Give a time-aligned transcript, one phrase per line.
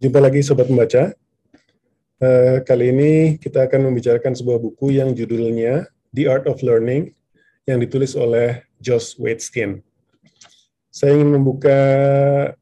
[0.00, 1.12] Jumpa lagi Sobat Membaca.
[2.16, 7.12] Uh, kali ini kita akan membicarakan sebuah buku yang judulnya The Art of Learning
[7.68, 9.84] yang ditulis oleh Josh Waitzkin.
[10.88, 11.76] Saya ingin membuka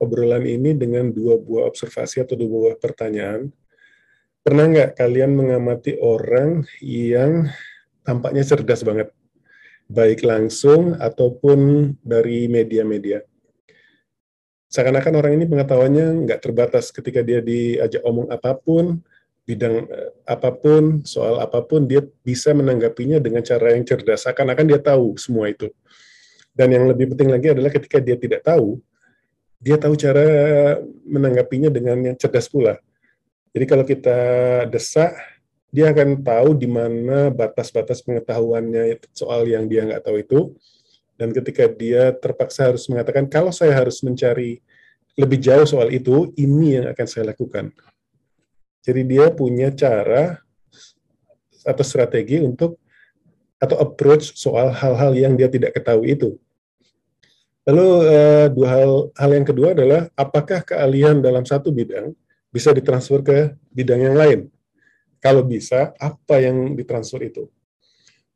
[0.03, 3.55] obrolan ini dengan dua buah observasi atau dua buah pertanyaan.
[4.43, 7.47] Pernah nggak kalian mengamati orang yang
[8.03, 9.15] tampaknya cerdas banget?
[9.87, 13.23] Baik langsung ataupun dari media-media
[14.69, 19.01] seakan-akan orang ini pengetahuannya nggak terbatas ketika dia diajak omong apa pun,
[19.49, 24.29] bidang eh, apa pun, soal apa pun, dia bisa menanggapinya dengan cara yang cerdas.
[24.29, 25.73] Seakan-akan dia tahu semua itu.
[26.53, 28.77] Dan yang lebih penting lagi adalah ketika dia tidak tahu,
[29.59, 30.27] dia tahu cara
[31.03, 32.79] menanggapinya dengan yang cerdas pula.
[33.57, 34.19] Jadi kalau kita
[34.69, 35.17] desak,
[35.69, 40.39] dia akan tahu di mana batas-batas pengetahuannya soal yang dia nggak tahu itu,
[41.19, 44.63] dan ketika dia terpaksa harus mengatakan, kalau saya harus mencari
[45.19, 47.75] lebih jauh soal itu, ini yang akan saya lakukan.
[48.87, 50.39] Jadi dia punya cara
[51.67, 52.79] atau strategi untuk
[53.59, 56.39] atau approach soal hal-hal yang dia tidak ketahui itu.
[57.67, 62.15] Lalu uh, dua hal hal yang kedua adalah apakah keahlian dalam satu bidang
[62.49, 63.39] bisa ditransfer ke
[63.75, 64.41] bidang yang lain?
[65.19, 67.51] Kalau bisa, apa yang ditransfer itu?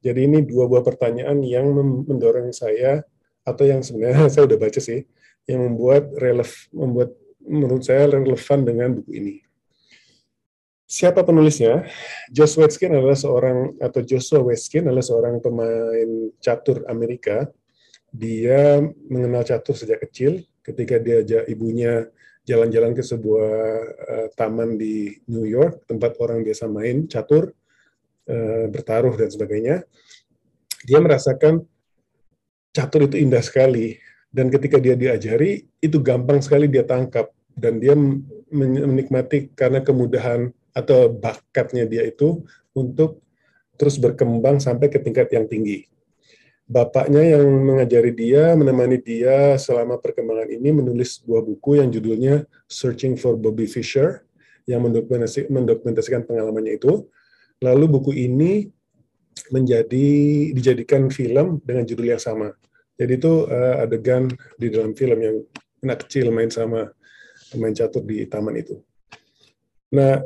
[0.02, 1.70] Jadi ini dua buah pertanyaan yang
[2.04, 3.06] mendorong saya
[3.46, 5.06] atau yang sebenarnya saya udah baca sih
[5.46, 9.36] yang membuat relev membuat menurut saya relevan dengan buku ini.
[10.86, 11.88] Siapa penulisnya?
[12.28, 17.48] Josh Waitzkin adalah seorang atau Joshua Waitzkin adalah seorang pemain catur Amerika.
[18.12, 18.76] Dia
[19.08, 22.12] mengenal catur sejak kecil ketika dia diajak ibunya
[22.44, 23.56] jalan-jalan ke sebuah
[24.04, 27.56] uh, taman di New York tempat orang biasa main catur
[28.22, 29.82] Eh, bertaruh dan sebagainya,
[30.86, 31.66] dia merasakan
[32.70, 33.98] catur itu indah sekali.
[34.30, 37.34] Dan ketika dia diajari itu gampang sekali dia tangkap.
[37.52, 37.92] Dan dia
[38.48, 42.40] menikmati karena kemudahan atau bakatnya dia itu
[42.72, 43.20] untuk
[43.76, 45.84] terus berkembang sampai ke tingkat yang tinggi.
[46.64, 53.18] Bapaknya yang mengajari dia, menemani dia selama perkembangan ini menulis sebuah buku yang judulnya Searching
[53.18, 54.24] for Bobby Fischer
[54.64, 57.10] yang mendokumentasikan pengalamannya itu
[57.62, 58.66] Lalu buku ini
[59.54, 60.08] menjadi
[60.52, 62.52] dijadikan film dengan judul yang sama.
[62.98, 64.28] Jadi itu uh, adegan
[64.60, 65.36] di dalam film yang
[65.80, 66.92] anak kecil main sama
[67.48, 68.76] pemain catur di taman itu.
[69.92, 70.20] Nah,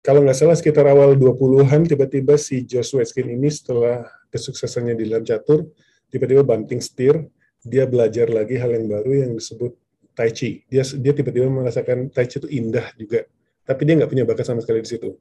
[0.00, 5.24] kalau nggak salah sekitar awal 20-an tiba-tiba si Josh Weskin ini setelah kesuksesannya di dalam
[5.24, 5.68] catur,
[6.08, 7.28] tiba-tiba banting setir,
[7.60, 9.76] dia belajar lagi hal yang baru yang disebut
[10.16, 10.64] Tai Chi.
[10.66, 13.28] Dia dia tiba-tiba merasakan Tai Chi itu indah juga
[13.70, 15.14] tapi dia nggak punya bakat sama sekali di situ.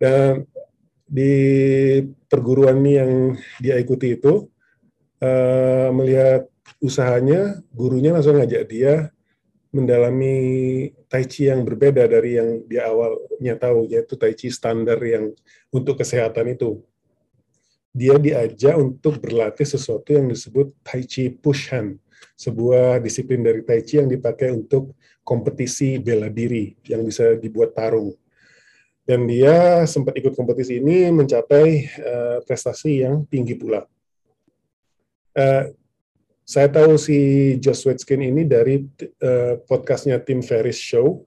[0.00, 0.48] Dan
[1.04, 1.34] di
[2.24, 4.48] perguruan yang dia ikuti itu,
[5.20, 6.48] uh, melihat
[6.80, 9.12] usahanya, gurunya langsung ngajak dia
[9.72, 10.36] mendalami
[11.08, 15.32] Tai Chi yang berbeda dari yang dia awalnya tahu, yaitu Tai Chi standar yang
[15.72, 16.80] untuk kesehatan itu.
[17.92, 22.01] Dia diajak untuk berlatih sesuatu yang disebut Tai Chi Push Hand,
[22.42, 28.10] sebuah disiplin dari Tai Chi yang dipakai untuk kompetisi bela diri yang bisa dibuat tarung.
[29.06, 31.66] Dan dia sempat ikut kompetisi ini mencapai
[32.02, 33.86] uh, prestasi yang tinggi pula.
[35.38, 35.70] Uh,
[36.42, 37.18] saya tahu si
[37.62, 38.82] Josh Waitzkin ini dari
[39.22, 41.22] uh, podcastnya Tim Ferris Show.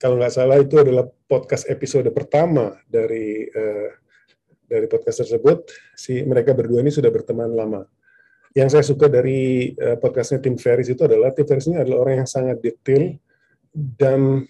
[0.00, 3.88] Kalau nggak salah itu adalah podcast episode pertama dari uh,
[4.64, 5.68] dari podcast tersebut.
[5.96, 7.84] Si mereka berdua ini sudah berteman lama
[8.52, 12.24] yang saya suka dari uh, podcastnya Tim Ferris itu adalah Tim Ferris ini adalah orang
[12.24, 13.16] yang sangat detail
[13.72, 14.44] dan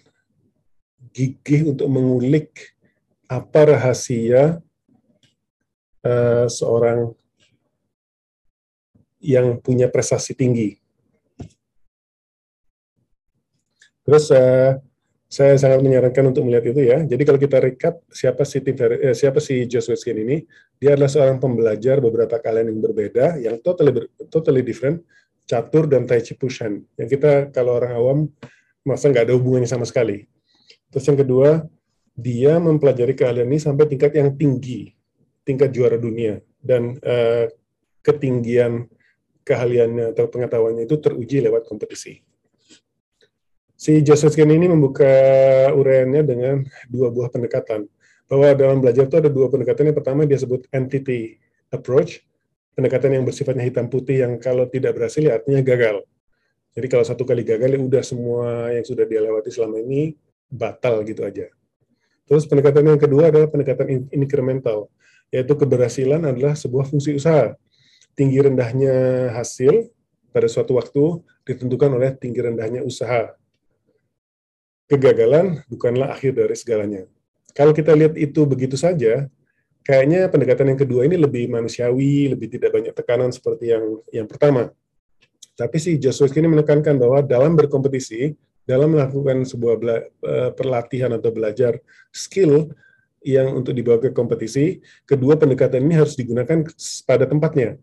[1.15, 2.75] gigih untuk mengulik
[3.31, 4.59] apa rahasia
[6.03, 7.15] uh, seorang
[9.23, 10.75] yang punya prestasi tinggi.
[14.03, 14.83] Terus uh,
[15.33, 17.01] saya sangat menyarankan untuk melihat itu ya.
[17.01, 20.45] Jadi kalau kita recap siapa si Tim eh, siapa si Joshua Skin ini,
[20.77, 25.01] dia adalah seorang pembelajar beberapa kalian yang berbeda, yang totally totally different,
[25.49, 26.85] catur dan tai chi pushan.
[27.01, 28.19] Yang kita kalau orang awam
[28.85, 30.29] masa nggak ada hubungannya sama sekali.
[30.93, 31.65] Terus yang kedua,
[32.13, 34.93] dia mempelajari keahlian ini sampai tingkat yang tinggi,
[35.41, 37.49] tingkat juara dunia dan uh,
[38.05, 38.85] ketinggian
[39.41, 42.21] keahliannya atau pengetahuannya itu teruji lewat kompetisi
[43.83, 45.11] si Joseph Skin ini membuka
[45.75, 46.55] uraiannya dengan
[46.87, 47.83] dua buah pendekatan.
[48.31, 49.91] Bahwa dalam belajar itu ada dua pendekatan.
[49.91, 51.35] Yang pertama dia sebut entity
[51.67, 52.23] approach,
[52.79, 56.07] pendekatan yang bersifatnya hitam putih yang kalau tidak berhasil ya artinya gagal.
[56.73, 60.15] Jadi kalau satu kali gagal ya udah semua yang sudah dia lewati selama ini
[60.47, 61.51] batal gitu aja.
[62.23, 64.87] Terus pendekatan yang kedua adalah pendekatan incremental,
[65.27, 67.51] yaitu keberhasilan adalah sebuah fungsi usaha.
[68.15, 69.91] Tinggi rendahnya hasil
[70.31, 73.35] pada suatu waktu ditentukan oleh tinggi rendahnya usaha
[74.93, 77.09] kegagalan bukanlah akhir dari segalanya.
[77.57, 79.25] Kalau kita lihat itu begitu saja,
[79.85, 84.69] kayaknya pendekatan yang kedua ini lebih manusiawi, lebih tidak banyak tekanan seperti yang yang pertama.
[85.53, 88.33] Tapi si Joshua ini menekankan bahwa dalam berkompetisi,
[88.65, 91.77] dalam melakukan sebuah bela, uh, perlatihan atau belajar
[92.09, 92.73] skill
[93.21, 96.65] yang untuk dibawa ke kompetisi, kedua pendekatan ini harus digunakan
[97.05, 97.77] pada tempatnya.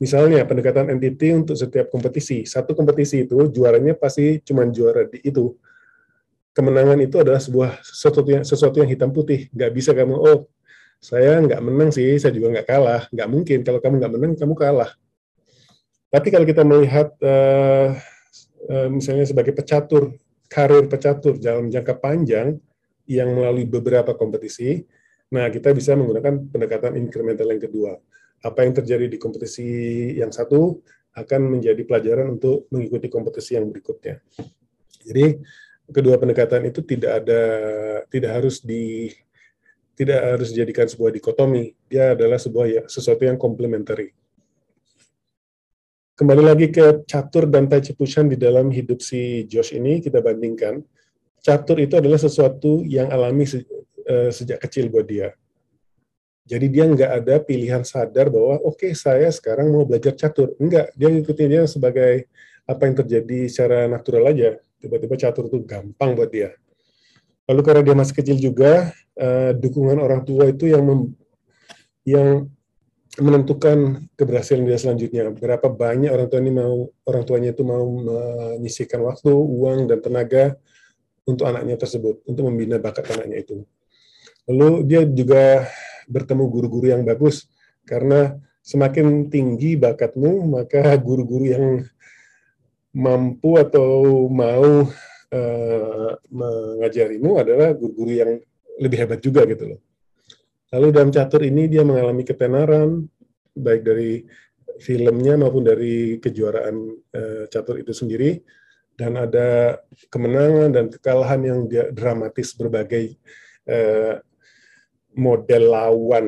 [0.00, 2.42] Misalnya pendekatan entity untuk setiap kompetisi.
[2.42, 5.54] Satu kompetisi itu juaranya pasti cuma juara di itu.
[6.52, 9.48] Kemenangan itu adalah sebuah sesuatu yang, sesuatu yang hitam putih.
[9.52, 10.38] Nggak bisa kamu, oh
[11.00, 13.02] saya nggak menang sih, saya juga nggak kalah.
[13.08, 13.58] Nggak mungkin.
[13.64, 14.90] Kalau kamu nggak menang, kamu kalah.
[16.12, 17.96] Tapi kalau kita melihat uh,
[18.68, 20.12] uh, misalnya sebagai pecatur,
[20.44, 22.60] karir pecatur dalam jangka panjang
[23.08, 24.84] yang melalui beberapa kompetisi,
[25.32, 27.92] nah kita bisa menggunakan pendekatan incremental yang kedua
[28.42, 29.68] apa yang terjadi di kompetisi
[30.18, 30.82] yang satu
[31.14, 34.18] akan menjadi pelajaran untuk mengikuti kompetisi yang berikutnya.
[35.02, 35.38] Jadi
[35.90, 37.42] kedua pendekatan itu tidak ada
[38.06, 39.10] tidak harus di
[39.98, 41.74] tidak harus dijadikan sebuah dikotomi.
[41.90, 44.14] Dia adalah sebuah ya, sesuatu yang komplementari.
[46.12, 50.22] Kembali lagi ke catur dan tai chi pushan di dalam hidup si Josh ini kita
[50.22, 50.80] bandingkan.
[51.42, 53.66] Catur itu adalah sesuatu yang alami se,
[54.06, 55.34] uh, sejak kecil buat dia
[56.42, 60.58] jadi dia nggak ada pilihan sadar bahwa oke okay, saya sekarang mau belajar catur.
[60.58, 62.26] Enggak, dia ngikutin dia sebagai
[62.66, 64.58] apa yang terjadi secara natural aja.
[64.82, 66.58] Tiba-tiba catur itu gampang buat dia.
[67.46, 71.00] Lalu karena dia masih kecil juga, uh, dukungan orang tua itu yang mem,
[72.02, 72.50] yang
[73.20, 75.30] menentukan keberhasilan dia selanjutnya.
[75.30, 80.56] Berapa banyak orang tua ini mau orang tuanya itu mau menyisihkan waktu, uang dan tenaga
[81.28, 83.62] untuk anaknya tersebut, untuk membina bakat anaknya itu.
[84.50, 85.68] Lalu dia juga
[86.10, 87.46] bertemu guru-guru yang bagus
[87.86, 91.64] karena semakin tinggi bakatmu maka guru-guru yang
[92.92, 94.84] mampu atau mau
[95.32, 98.32] uh, mengajarimu adalah guru-guru yang
[98.80, 99.80] lebih hebat juga gitu loh.
[100.72, 103.04] Lalu dalam catur ini dia mengalami ketenaran
[103.52, 104.24] baik dari
[104.80, 106.76] filmnya maupun dari kejuaraan
[107.12, 108.40] uh, catur itu sendiri
[108.96, 113.16] dan ada kemenangan dan kekalahan yang dia dramatis berbagai
[113.68, 114.20] uh,
[115.12, 116.26] model lawan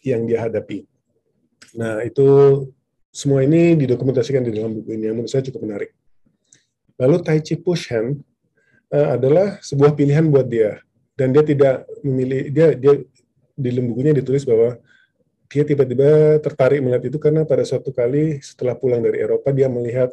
[0.00, 0.88] yang dia hadapi.
[1.76, 2.28] Nah, itu
[3.12, 5.92] semua ini didokumentasikan di dalam buku ini yang menurut saya cukup menarik.
[6.96, 8.24] Lalu Tai Chi Push Hand
[8.88, 10.80] uh, adalah sebuah pilihan buat dia
[11.12, 13.04] dan dia tidak memilih dia dia
[13.52, 14.80] di dalam bukunya ditulis bahwa
[15.52, 20.08] dia tiba-tiba tertarik melihat itu karena pada suatu kali setelah pulang dari Eropa dia melihat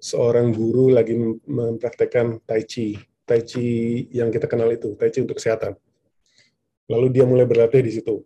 [0.00, 1.12] seorang guru lagi
[1.44, 2.96] mempraktekkan Tai Chi,
[3.28, 5.76] Tai Chi yang kita kenal itu, Tai Chi untuk kesehatan
[6.88, 8.24] lalu dia mulai berlatih di situ.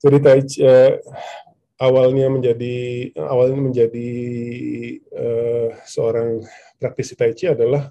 [0.00, 0.98] Jadi Tai Chi, eh,
[1.80, 2.76] awalnya menjadi
[3.16, 4.10] awalnya menjadi
[5.00, 6.44] eh, seorang
[6.76, 7.88] praktisi Tai Chi adalah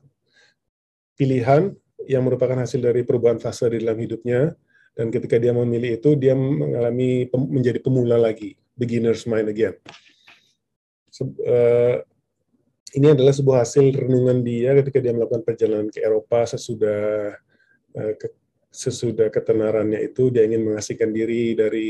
[1.18, 1.74] pilihan
[2.10, 4.54] yang merupakan hasil dari perubahan fase di dalam hidupnya
[4.98, 9.76] dan ketika dia memilih itu dia mengalami pem, menjadi pemula lagi beginner's mind again.
[11.12, 12.02] Se, eh,
[12.92, 17.36] ini adalah sebuah hasil renungan dia ketika dia melakukan perjalanan ke Eropa sesudah
[17.96, 18.14] eh,
[18.72, 21.90] sesudah ketenarannya itu dia ingin mengasihkan diri dari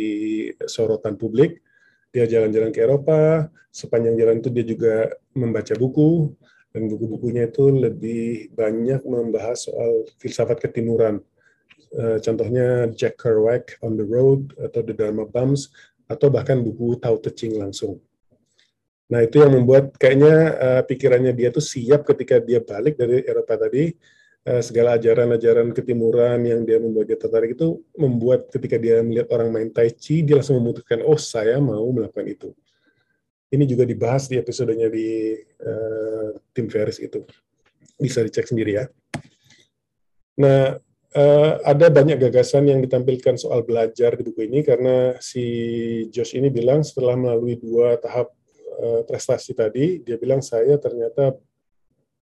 [0.65, 1.61] sorotan publik.
[2.11, 4.95] Dia jalan-jalan ke Eropa, sepanjang jalan itu dia juga
[5.31, 6.35] membaca buku,
[6.75, 11.23] dan buku-bukunya itu lebih banyak membahas soal filsafat ketimuran.
[11.91, 15.71] Uh, contohnya Jack Kerouac on the Road atau The Dharma Bums
[16.07, 17.99] atau bahkan buku Tao Te Ching langsung.
[19.11, 23.59] Nah itu yang membuat kayaknya uh, pikirannya dia tuh siap ketika dia balik dari Eropa
[23.59, 29.29] tadi Eh, segala ajaran-ajaran ketimuran yang dia membuat dia tertarik itu membuat ketika dia melihat
[29.37, 32.49] orang main tai chi dia langsung memutuskan oh saya mau melakukan itu.
[33.51, 37.21] Ini juga dibahas di episodenya di uh, tim Ferris itu.
[38.01, 38.85] Bisa dicek sendiri ya.
[40.41, 40.79] Nah
[41.15, 45.45] uh, ada banyak gagasan yang ditampilkan soal belajar di buku ini karena si
[46.09, 48.31] Josh ini bilang setelah melalui dua tahap
[48.79, 51.35] uh, prestasi tadi dia bilang saya ternyata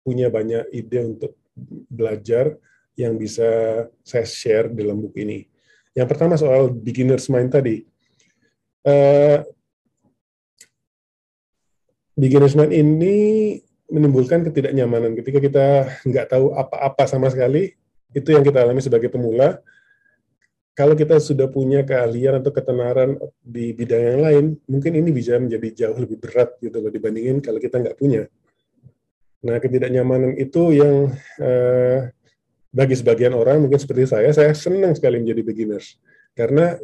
[0.04, 1.32] punya banyak ide untuk
[1.88, 2.58] belajar
[2.94, 3.46] yang bisa
[4.02, 5.38] saya share dalam buku ini.
[5.94, 7.86] Yang pertama soal beginner's mind tadi.
[8.84, 9.42] Uh,
[12.18, 13.16] beginner's mind ini
[13.90, 15.66] menimbulkan ketidaknyamanan ketika kita
[16.02, 17.74] nggak tahu apa-apa sama sekali.
[18.14, 19.58] Itu yang kita alami sebagai pemula.
[20.74, 25.86] Kalau kita sudah punya keahlian atau ketenaran di bidang yang lain, mungkin ini bisa menjadi
[25.86, 28.26] jauh lebih berat gitu loh dibandingin kalau kita nggak punya.
[29.44, 32.08] Nah, ketidaknyamanan itu yang eh,
[32.74, 36.00] bagi sebagian orang mungkin seperti saya, saya senang sekali menjadi beginners
[36.32, 36.74] karena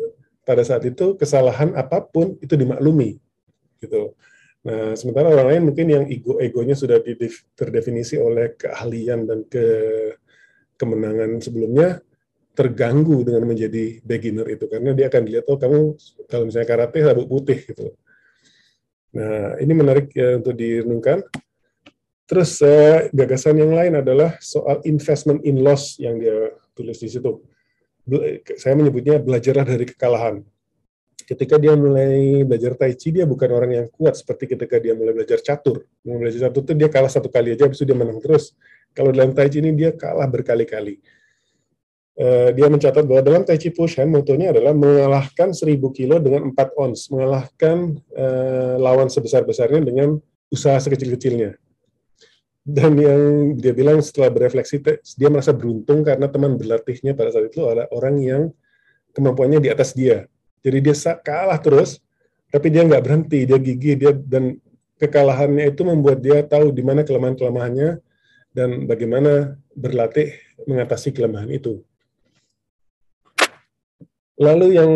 [0.45, 3.19] pada saat itu kesalahan apa pun itu dimaklumi,
[3.81, 4.15] gitu.
[4.61, 7.01] Nah, sementara orang lain mungkin yang ego-egonya sudah
[7.57, 9.65] terdefinisi oleh keahlian dan ke
[10.77, 12.05] kemenangan sebelumnya
[12.53, 15.97] terganggu dengan menjadi beginner itu karena dia akan dilihat oh kamu
[16.29, 17.97] kalau misalnya karate sabuk putih gitu.
[19.17, 21.25] Nah, ini menarik ya untuk direnungkan.
[22.31, 27.43] Terus uh, gagasan yang lain adalah soal investment in loss yang dia tulis di situ.
[28.55, 30.47] Saya menyebutnya belajarlah dari kekalahan
[31.31, 35.15] ketika dia mulai belajar tai chi dia bukan orang yang kuat seperti ketika dia mulai
[35.15, 35.87] belajar catur.
[36.03, 38.51] Mulai belajar catur itu dia kalah satu kali aja habis itu dia menang terus.
[38.91, 40.99] Kalau dalam tai chi ini dia kalah berkali-kali.
[42.21, 46.51] Uh, dia mencatat bahwa dalam tai chi push hand motonya adalah mengalahkan 1000 kilo dengan
[46.51, 50.19] 4 ons, mengalahkan uh, lawan sebesar-besarnya dengan
[50.51, 51.55] usaha sekecil-kecilnya.
[52.61, 54.85] Dan yang dia bilang setelah berefleksi,
[55.17, 58.43] dia merasa beruntung karena teman berlatihnya pada saat itu ada orang yang
[59.17, 60.29] kemampuannya di atas dia
[60.61, 62.05] jadi dia kalah terus,
[62.53, 64.61] tapi dia nggak berhenti, dia gigih, dia dan
[65.01, 68.05] kekalahannya itu membuat dia tahu di mana kelemahan-kelemahannya
[68.53, 70.37] dan bagaimana berlatih
[70.69, 71.81] mengatasi kelemahan itu.
[74.37, 74.93] Lalu yang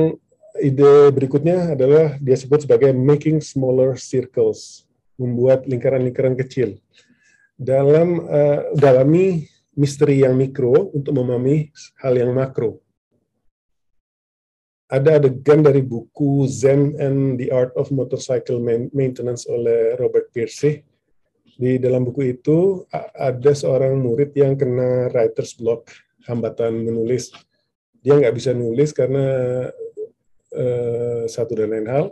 [0.61, 4.85] ide berikutnya adalah dia sebut sebagai making smaller circles,
[5.16, 6.76] membuat lingkaran-lingkaran kecil.
[7.54, 9.46] Dalam uh, dalami
[9.78, 11.70] misteri yang mikro untuk memahami
[12.02, 12.84] hal yang makro
[14.94, 20.87] ada adegan dari buku Zen and the Art of Motorcycle Maintenance oleh Robert Pierce.
[21.54, 22.82] Di dalam buku itu
[23.14, 25.90] ada seorang murid yang kena writer's block,
[26.26, 27.34] hambatan menulis.
[28.02, 29.26] Dia nggak bisa nulis karena
[30.54, 32.04] uh, satu dan lain hal.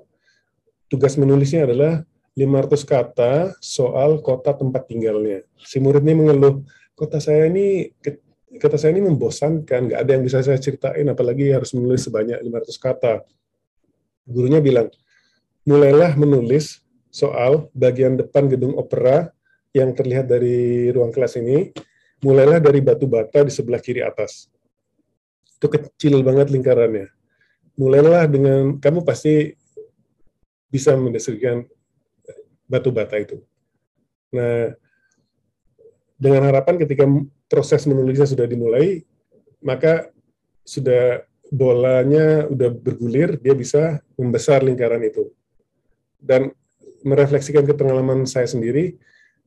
[0.91, 5.45] Tugas menulisnya adalah 500 kata soal kota tempat tinggalnya.
[5.61, 6.65] Si murid ini mengeluh,
[6.97, 7.93] kota saya ini
[8.57, 12.77] kata saya ini membosankan, nggak ada yang bisa saya ceritain, apalagi harus menulis sebanyak 500
[12.81, 13.15] kata.
[14.25, 14.89] Gurunya bilang,
[15.69, 16.81] mulailah menulis
[17.13, 19.29] soal bagian depan gedung opera
[19.77, 21.73] yang terlihat dari ruang kelas ini,
[22.25, 24.49] mulailah dari batu bata di sebelah kiri atas.
[25.57, 27.09] Itu kecil banget lingkarannya.
[27.77, 29.53] Mulailah dengan, kamu pasti
[30.73, 31.69] bisa mendeskripsikan
[32.73, 33.45] batu bata itu.
[34.33, 34.73] Nah,
[36.17, 37.05] dengan harapan ketika
[37.53, 39.05] proses menulisnya sudah dimulai,
[39.61, 40.09] maka
[40.65, 45.29] sudah bolanya udah bergulir, dia bisa membesar lingkaran itu.
[46.17, 46.49] Dan
[47.05, 48.97] merefleksikan ke pengalaman saya sendiri,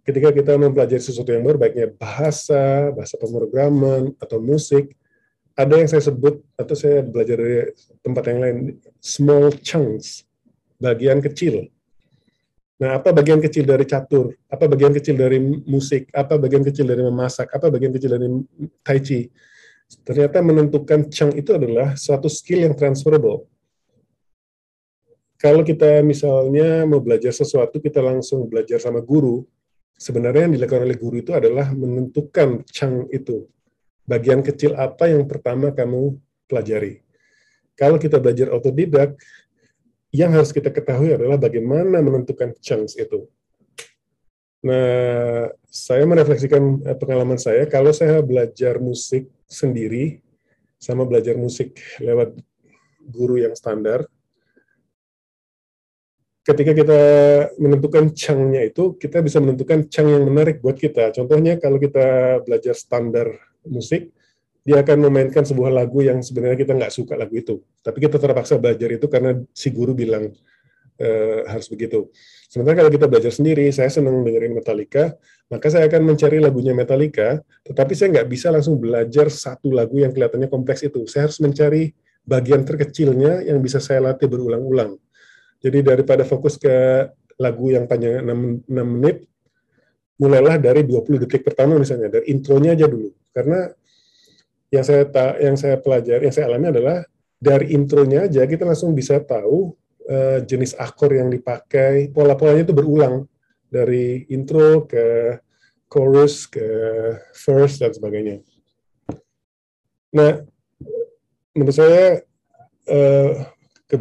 [0.05, 4.93] ketika kita mempelajari sesuatu yang baru, baiknya bahasa, bahasa pemrograman, atau musik,
[5.57, 7.73] ada yang saya sebut, atau saya belajar dari
[8.05, 8.57] tempat yang lain,
[9.01, 10.27] small chunks,
[10.77, 11.73] bagian kecil.
[12.75, 14.35] Nah, apa bagian kecil dari catur?
[14.51, 16.11] Apa bagian kecil dari musik?
[16.11, 17.47] Apa bagian kecil dari memasak?
[17.55, 18.27] Apa bagian kecil dari
[18.83, 19.31] tai chi?
[20.03, 23.47] Ternyata menentukan chang itu adalah suatu skill yang transferable.
[25.39, 29.45] Kalau kita misalnya mau belajar sesuatu, kita langsung belajar sama guru,
[29.95, 33.47] sebenarnya yang dilakukan oleh guru itu adalah menentukan chang itu.
[34.03, 36.17] Bagian kecil apa yang pertama kamu
[36.49, 37.05] pelajari.
[37.75, 39.19] Kalau kita belajar otodidak,
[40.15, 43.27] yang harus kita ketahui adalah bagaimana menentukan chunks itu.
[44.65, 50.23] Nah, saya merefleksikan eh, pengalaman saya, kalau saya belajar musik sendiri,
[50.79, 52.33] sama belajar musik lewat
[53.05, 54.09] guru yang standar,
[56.45, 57.01] ketika kita
[57.57, 61.13] menentukan chungnya itu, kita bisa menentukan chunk yang menarik buat kita.
[61.13, 63.33] Contohnya kalau kita belajar standar
[63.65, 64.13] musik,
[64.65, 67.61] dia akan memainkan sebuah lagu yang sebenarnya kita nggak suka lagu itu.
[67.85, 70.33] Tapi kita terpaksa belajar itu karena si guru bilang
[70.97, 71.07] e,
[71.45, 72.09] harus begitu.
[72.49, 75.13] Sementara kalau kita belajar sendiri, saya senang dengerin Metallica,
[75.53, 80.09] maka saya akan mencari lagunya Metallica, tetapi saya nggak bisa langsung belajar satu lagu yang
[80.09, 81.05] kelihatannya kompleks itu.
[81.05, 81.93] Saya harus mencari
[82.25, 84.97] bagian terkecilnya yang bisa saya latih berulang-ulang.
[85.61, 87.05] Jadi daripada fokus ke
[87.37, 89.29] lagu yang panjang 6, 6 menit,
[90.17, 93.13] mulailah dari 20 detik pertama misalnya, dari intronya aja dulu.
[93.29, 93.69] Karena
[94.75, 96.97] yang saya ta yang saya pelajari, yang saya alami adalah
[97.39, 99.71] dari intronya aja kita langsung bisa tahu
[100.11, 103.23] uh, jenis akor yang dipakai, pola-polanya itu berulang
[103.71, 105.37] dari intro ke
[105.87, 106.67] chorus ke
[107.31, 108.43] verse dan sebagainya.
[110.15, 110.43] Nah,
[111.55, 112.23] menurut saya
[112.87, 113.31] uh,
[113.85, 113.95] ke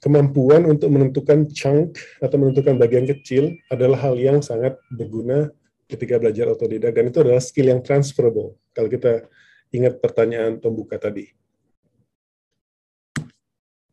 [0.00, 5.48] kemampuan untuk menentukan chunk atau menentukan bagian kecil adalah hal yang sangat berguna
[5.90, 8.56] ketika belajar otodidak dan itu adalah skill yang transferable.
[8.72, 9.26] Kalau kita
[9.70, 11.30] ingat pertanyaan pembuka tadi.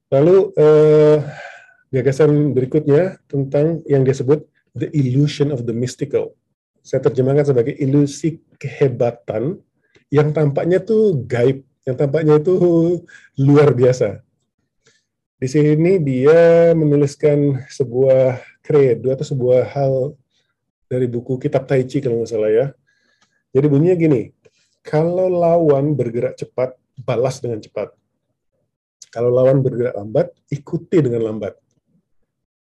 [0.07, 1.17] Lalu eh,
[1.91, 6.37] gagasan berikutnya tentang yang disebut the illusion of the mystical.
[6.79, 9.59] Saya terjemahkan sebagai ilusi kehebatan
[10.07, 12.55] yang tampaknya tuh gaib, yang tampaknya itu
[13.35, 14.23] luar biasa.
[15.37, 20.15] Di sini dia menuliskan sebuah credo atau sebuah hal
[20.87, 22.65] dari buku kitab Tai Chi kalau nggak salah ya.
[23.51, 24.31] Jadi bunyinya gini,
[24.87, 27.91] kalau lawan bergerak cepat, balas dengan cepat.
[29.11, 31.59] Kalau lawan bergerak lambat, ikuti dengan lambat.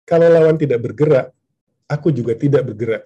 [0.09, 1.37] Kalau lawan tidak bergerak,
[1.85, 3.04] aku juga tidak bergerak.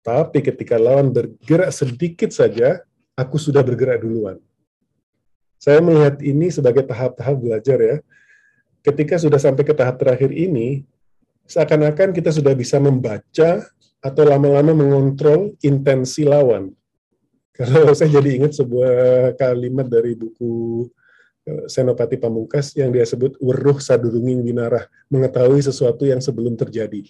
[0.00, 2.80] Tapi ketika lawan bergerak sedikit saja,
[3.12, 4.40] aku sudah bergerak duluan.
[5.60, 7.96] Saya melihat ini sebagai tahap-tahap belajar ya.
[8.80, 10.88] Ketika sudah sampai ke tahap terakhir ini,
[11.44, 13.68] seakan-akan kita sudah bisa membaca
[14.00, 16.72] atau lama-lama mengontrol intensi lawan.
[17.60, 20.88] Kalau saya jadi ingat sebuah kalimat dari buku
[21.44, 27.04] eh, Senopati Pamungkas yang dia sebut weruh sadurunging winarah, mengetahui sesuatu yang sebelum terjadi.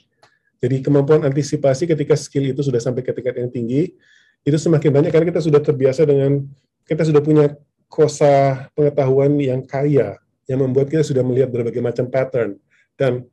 [0.60, 3.94] Jadi kemampuan antisipasi ketika skill itu sudah sampai ke tingkat yang tinggi,
[4.42, 6.44] itu semakin banyak karena kita sudah terbiasa dengan,
[6.84, 7.54] kita sudah punya
[7.86, 12.60] kosa pengetahuan yang kaya, yang membuat kita sudah melihat berbagai macam pattern.
[12.92, 13.24] Dan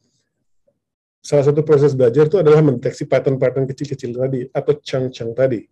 [1.19, 5.67] salah satu proses belajar itu adalah mendeteksi pattern-pattern kecil-kecil tadi atau chunk-chunk tadi.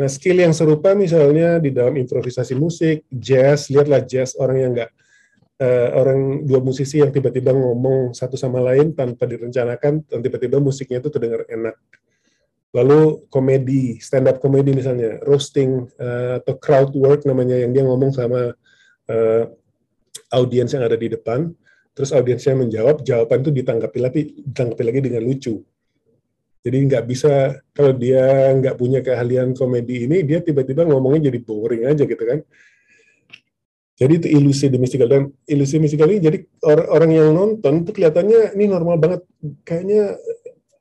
[0.00, 4.90] Nah, skill yang serupa misalnya di dalam improvisasi musik, jazz, lihatlah jazz orang yang enggak
[5.60, 11.04] uh, orang dua musisi yang tiba-tiba ngomong satu sama lain tanpa direncanakan dan tiba-tiba musiknya
[11.04, 11.76] itu terdengar enak.
[12.72, 18.16] Lalu komedi, stand up komedi misalnya, roasting uh, atau crowd work namanya yang dia ngomong
[18.16, 18.56] sama
[19.10, 19.44] uh,
[20.32, 21.52] audiens yang ada di depan
[21.90, 25.60] terus audiensnya menjawab, jawaban itu ditanggapi lagi, ditanggapi lagi dengan lucu.
[26.60, 31.88] Jadi nggak bisa kalau dia nggak punya keahlian komedi ini, dia tiba-tiba ngomongnya jadi boring
[31.88, 32.44] aja gitu kan.
[34.00, 37.92] Jadi itu ilusi di mystical dan ilusi mystical ini jadi orang, orang yang nonton itu
[37.92, 39.20] kelihatannya ini normal banget,
[39.64, 40.16] kayaknya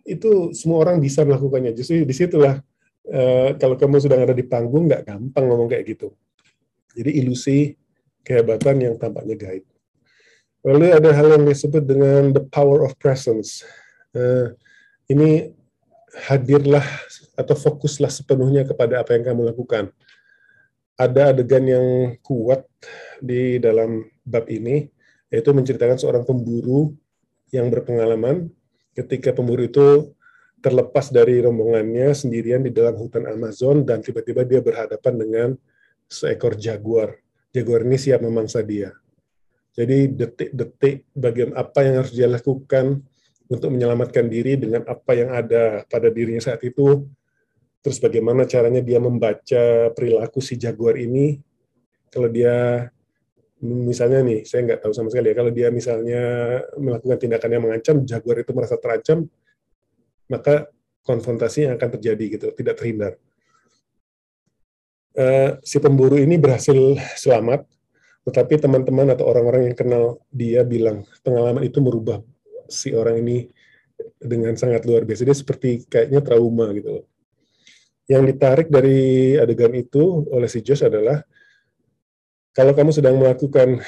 [0.08, 1.76] itu semua orang bisa melakukannya.
[1.76, 2.64] Justru di situlah
[3.12, 6.16] uh, kalau kamu sudah ada di panggung nggak gampang ngomong kayak gitu.
[6.96, 7.76] Jadi ilusi
[8.24, 9.68] kehebatan yang tampaknya gaib.
[10.64, 13.64] Lalu ada hal yang disebut dengan the power of presence.
[14.16, 14.56] Uh,
[15.12, 15.59] ini
[16.28, 16.84] hadirlah
[17.40, 19.94] atau fokuslah sepenuhnya kepada apa yang kamu lakukan.
[21.00, 21.86] Ada adegan yang
[22.20, 22.68] kuat
[23.24, 24.92] di dalam bab ini,
[25.32, 26.92] yaitu menceritakan seorang pemburu
[27.56, 28.52] yang berpengalaman
[28.92, 30.12] ketika pemburu itu
[30.60, 35.50] terlepas dari rombongannya sendirian di dalam hutan Amazon dan tiba-tiba dia berhadapan dengan
[36.12, 37.16] seekor jaguar.
[37.56, 38.92] Jaguar ini siap memangsa dia.
[39.72, 43.00] Jadi detik-detik bagian apa yang harus dia lakukan
[43.50, 47.10] untuk menyelamatkan diri dengan apa yang ada pada dirinya saat itu.
[47.82, 51.42] Terus bagaimana caranya dia membaca perilaku si jaguar ini.
[52.14, 52.86] Kalau dia
[53.62, 56.24] misalnya nih, saya nggak tahu sama sekali ya, kalau dia misalnya
[56.80, 59.28] melakukan tindakan yang mengancam, jaguar itu merasa terancam,
[60.32, 60.72] maka
[61.04, 63.14] konfrontasi yang akan terjadi gitu, tidak terhindar.
[65.18, 67.68] Uh, si pemburu ini berhasil selamat,
[68.24, 72.24] tetapi teman-teman atau orang-orang yang kenal dia bilang pengalaman itu merubah
[72.70, 73.38] si orang ini
[74.22, 75.28] dengan sangat luar biasa.
[75.28, 77.04] Dia seperti kayaknya trauma gitu
[78.10, 81.22] Yang ditarik dari adegan itu oleh si Josh adalah
[82.56, 83.82] kalau kamu sedang melakukan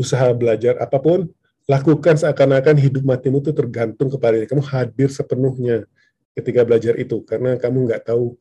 [0.00, 1.28] usaha belajar apa pun,
[1.68, 5.84] lakukan seakan-akan hidup matimu itu tergantung kepada kamu hadir sepenuhnya
[6.32, 8.40] ketika belajar itu karena kamu nggak tahu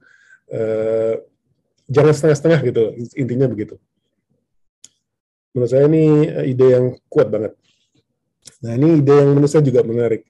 [0.54, 1.20] uh,
[1.92, 2.84] jangan setengah-setengah gitu
[3.20, 3.76] intinya begitu
[5.58, 7.58] menurut saya ini eh, ide yang kuat banget.
[8.66, 10.26] Nah ini ide yang menurut saya juga menarik.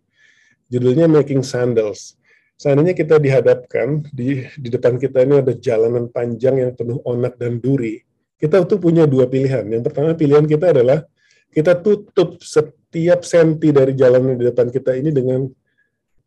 [0.67, 2.19] Judulnya Making Sandals.
[2.57, 7.61] Seandainya kita dihadapkan di di depan kita ini ada jalanan panjang yang penuh onak dan
[7.61, 8.01] duri,
[8.41, 9.63] kita tuh punya dua pilihan.
[9.69, 11.05] Yang pertama pilihan kita adalah
[11.53, 15.45] kita tutup setiap senti dari jalanan di depan kita ini dengan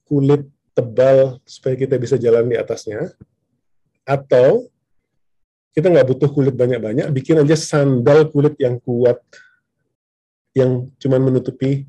[0.06, 3.10] kulit tebal supaya kita bisa jalan di atasnya.
[4.06, 4.70] Atau
[5.70, 9.22] kita nggak butuh kulit banyak-banyak, bikin aja sandal kulit yang kuat,
[10.60, 11.88] yang cuma menutupi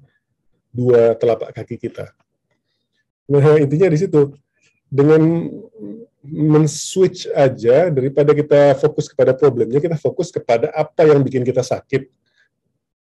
[0.71, 2.09] dua telapak kaki kita.
[3.27, 4.35] Nah, intinya di situ.
[4.91, 5.47] Dengan
[6.23, 12.11] men-switch aja, daripada kita fokus kepada problemnya, kita fokus kepada apa yang bikin kita sakit.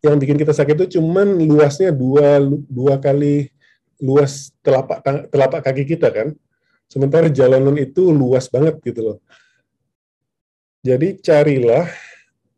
[0.00, 3.52] Yang bikin kita sakit itu cuma luasnya dua, dua kali
[4.00, 6.28] luas telapak, telapak kaki kita kan.
[6.88, 9.18] Sementara jalanan itu luas banget gitu loh
[10.84, 11.88] jadi carilah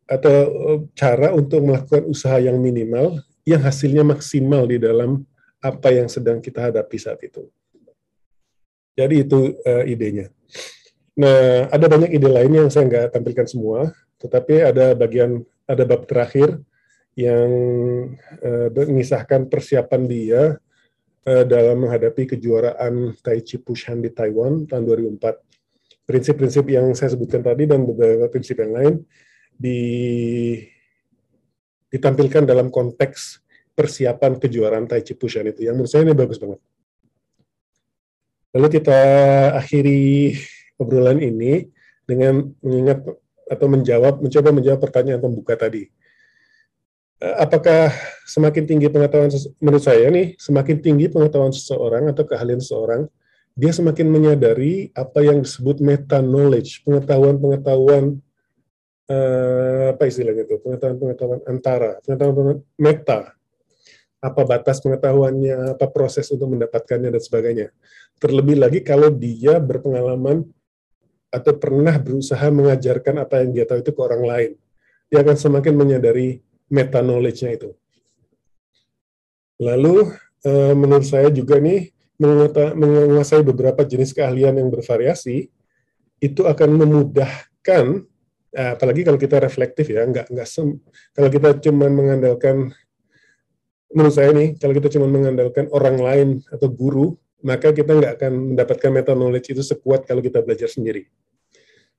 [0.06, 5.22] atau eh, cara untuk melakukan usaha yang minimal yang hasilnya maksimal di dalam
[5.62, 7.46] apa yang sedang kita hadapi saat itu.
[8.96, 10.32] Jadi itu uh, idenya.
[11.20, 16.08] Nah, ada banyak ide lainnya yang saya nggak tampilkan semua, tetapi ada bagian, ada bab
[16.08, 16.58] terakhir
[17.12, 17.50] yang
[18.40, 20.42] uh, mengisahkan persiapan dia
[21.28, 24.82] uh, dalam menghadapi kejuaraan Tai Chi Pushan di Taiwan tahun
[25.20, 25.46] 2004
[26.06, 28.94] prinsip-prinsip yang saya sebutkan tadi dan beberapa prinsip yang lain
[29.56, 29.80] di,
[31.90, 33.42] ditampilkan dalam konteks
[33.76, 35.68] persiapan kejuaraan Tai Chi Pushan itu.
[35.68, 36.60] Yang menurut saya ini bagus banget.
[38.56, 39.00] Lalu kita
[39.60, 40.32] akhiri
[40.80, 41.68] obrolan ini
[42.08, 43.04] dengan mengingat
[43.46, 45.92] atau menjawab, mencoba menjawab pertanyaan pembuka tadi.
[47.16, 47.92] Eh, apakah
[48.28, 53.08] semakin tinggi pengetahuan, menurut saya nih, semakin tinggi pengetahuan seseorang atau keahlian seseorang,
[53.56, 58.20] dia semakin menyadari apa yang disebut meta knowledge, pengetahuan-pengetahuan
[59.10, 63.34] uh, apa istilahnya itu, pengetahuan-pengetahuan antara, pengetahuan meta,
[64.22, 67.68] apa batas pengetahuannya, apa proses untuk mendapatkannya dan sebagainya.
[68.18, 70.46] Terlebih lagi kalau dia berpengalaman
[71.30, 74.50] atau pernah berusaha mengajarkan apa yang dia tahu itu ke orang lain,
[75.12, 76.40] dia akan semakin menyadari
[76.72, 77.70] meta knowledge-nya itu.
[79.60, 80.10] Lalu
[80.48, 85.52] uh, menurut saya juga nih menguasai beberapa jenis keahlian yang bervariasi,
[86.16, 88.15] itu akan memudahkan, eh,
[88.56, 90.80] apalagi kalau kita reflektif ya, nggak nggak sem,
[91.12, 92.72] kalau kita cuma mengandalkan,
[93.92, 98.32] menurut saya nih, kalau kita cuma mengandalkan orang lain atau guru, maka kita nggak akan
[98.56, 101.04] mendapatkan meta knowledge itu sekuat kalau kita belajar sendiri.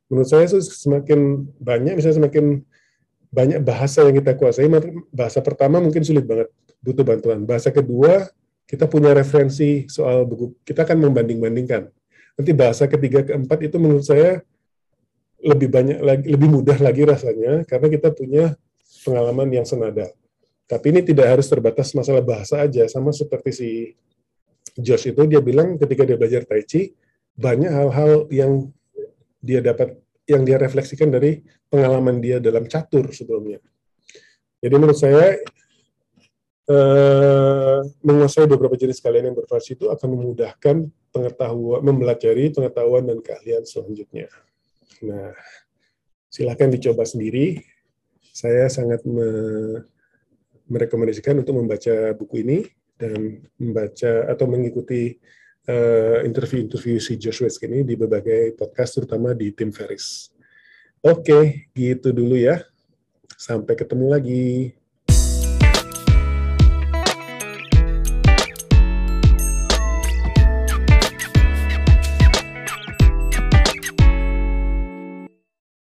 [0.09, 2.65] Menurut saya semakin banyak, misalnya semakin
[3.27, 4.71] banyak bahasa yang kita kuasai,
[5.13, 6.49] bahasa pertama mungkin sulit banget,
[6.81, 7.43] butuh bantuan.
[7.45, 8.31] Bahasa kedua
[8.67, 11.91] kita punya referensi soal buku, kita akan membanding-bandingkan.
[12.39, 14.43] Nanti bahasa ketiga, keempat itu menurut saya
[15.41, 18.45] lebih banyak lagi, lebih mudah lagi rasanya karena kita punya
[19.05, 20.09] pengalaman yang senada.
[20.67, 23.69] Tapi ini tidak harus terbatas masalah bahasa aja, sama seperti si
[24.75, 26.91] Josh itu dia bilang ketika dia belajar Tai Chi
[27.37, 28.69] banyak hal-hal yang
[29.39, 29.95] dia dapat
[30.27, 31.39] yang dia refleksikan dari
[31.71, 33.63] pengalaman dia dalam catur sebelumnya.
[34.59, 35.37] Jadi menurut saya
[36.67, 40.75] uh, menguasai beberapa jenis kalian yang bervariasi itu akan memudahkan
[41.13, 44.27] pengetahuan, mempelajari pengetahuan dan keahlian selanjutnya.
[45.05, 45.33] Nah,
[46.31, 47.61] silakan dicoba sendiri.
[48.33, 49.29] Saya sangat me
[50.67, 52.67] merekomendasikan untuk membaca buku ini
[52.99, 55.15] dan membaca atau mengikuti
[55.63, 60.33] eh, interview-interview uh, si Joshua ini di berbagai podcast, terutama di Tim Ferris.
[60.99, 62.65] Oke, gitu dulu ya.
[63.37, 64.76] Sampai ketemu lagi.